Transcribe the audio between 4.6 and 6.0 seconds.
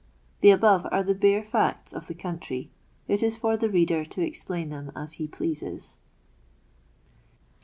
them as ho p!ea.ses.